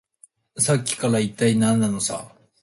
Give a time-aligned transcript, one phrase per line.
[0.57, 2.33] さっきから、いったい何なのさ。